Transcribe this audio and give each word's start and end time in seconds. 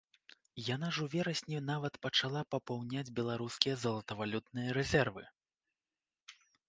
Яна 0.75 0.87
ж 0.95 1.01
у 1.05 1.09
верасні 1.15 1.59
нават 1.67 1.99
пачала 2.05 2.41
папаўняць 2.53 3.13
беларускія 3.19 3.75
золатавалютныя 3.83 4.69
рэзервы! 4.79 5.23